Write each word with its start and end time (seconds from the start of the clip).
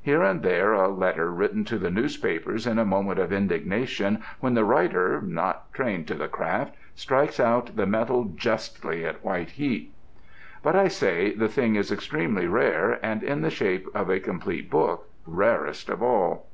Here 0.00 0.22
and 0.22 0.40
there 0.42 0.72
a 0.72 0.88
letter 0.88 1.30
written 1.30 1.62
to 1.66 1.76
the 1.76 1.90
newspapers 1.90 2.66
in 2.66 2.78
a 2.78 2.84
moment 2.86 3.18
of 3.18 3.30
indignation 3.30 4.22
when 4.40 4.54
the 4.54 4.64
writer, 4.64 5.20
not 5.20 5.70
trained 5.74 6.08
to 6.08 6.14
the 6.14 6.28
craft, 6.28 6.74
strikes 6.94 7.38
out 7.38 7.76
the 7.76 7.84
metal 7.84 8.24
justly 8.24 9.04
at 9.04 9.22
white 9.22 9.50
heat. 9.50 9.92
But, 10.62 10.76
I 10.76 10.88
say, 10.88 11.34
the 11.34 11.48
thing 11.48 11.74
is 11.76 11.92
extremely 11.92 12.46
rare, 12.46 12.98
and 13.04 13.22
in 13.22 13.42
the 13.42 13.50
shape 13.50 13.86
of 13.94 14.08
a 14.08 14.18
complete 14.18 14.70
book 14.70 15.08
rarest 15.26 15.90
of 15.90 16.02
all. 16.02 16.46